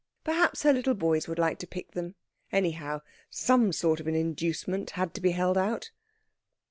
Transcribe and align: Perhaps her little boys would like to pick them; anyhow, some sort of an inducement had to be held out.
Perhaps 0.23 0.63
her 0.63 0.73
little 0.73 0.95
boys 0.95 1.27
would 1.27 1.37
like 1.37 1.59
to 1.59 1.67
pick 1.67 1.91
them; 1.91 2.15
anyhow, 2.51 3.01
some 3.29 3.71
sort 3.71 3.99
of 3.99 4.07
an 4.07 4.15
inducement 4.15 4.89
had 4.97 5.13
to 5.13 5.21
be 5.21 5.29
held 5.29 5.59
out. 5.59 5.91